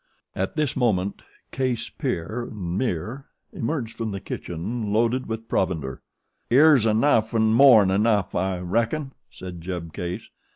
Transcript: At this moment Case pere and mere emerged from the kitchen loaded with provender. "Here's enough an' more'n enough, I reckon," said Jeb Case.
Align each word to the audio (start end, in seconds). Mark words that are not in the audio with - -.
At 0.35 0.55
this 0.55 0.75
moment 0.75 1.21
Case 1.51 1.87
pere 1.89 2.45
and 2.49 2.75
mere 2.75 3.27
emerged 3.53 3.95
from 3.95 4.09
the 4.09 4.19
kitchen 4.19 4.91
loaded 4.91 5.27
with 5.27 5.47
provender. 5.47 6.01
"Here's 6.49 6.87
enough 6.87 7.35
an' 7.35 7.53
more'n 7.53 7.91
enough, 7.91 8.33
I 8.33 8.57
reckon," 8.57 9.13
said 9.29 9.61
Jeb 9.61 9.93
Case. 9.93 10.27